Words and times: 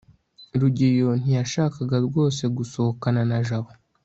rugeyo 0.59 1.09
ntiyashakaga 1.21 1.97
rwose 2.07 2.43
gusohokana 2.57 3.21
na 3.29 3.39
jabo 3.47 3.69